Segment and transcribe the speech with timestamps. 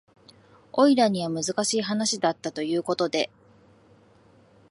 [0.73, 3.29] オイラには難しい話だったということで